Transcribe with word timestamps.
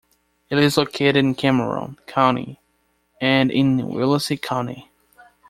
It 0.49 0.57
is 0.57 0.77
located 0.77 1.15
in 1.17 1.35
Cameron 1.35 1.95
County 2.07 2.59
and 3.21 3.51
in 3.51 3.77
Willacy 3.77 4.41
County. 4.41 4.89